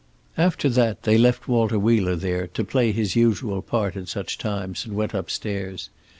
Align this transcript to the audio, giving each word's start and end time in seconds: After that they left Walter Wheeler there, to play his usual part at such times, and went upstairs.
After 0.35 0.67
that 0.67 1.03
they 1.03 1.19
left 1.19 1.47
Walter 1.47 1.77
Wheeler 1.77 2.15
there, 2.15 2.47
to 2.55 2.63
play 2.63 2.91
his 2.91 3.15
usual 3.15 3.61
part 3.61 3.95
at 3.95 4.07
such 4.07 4.39
times, 4.39 4.83
and 4.83 4.95
went 4.95 5.13
upstairs. 5.13 5.91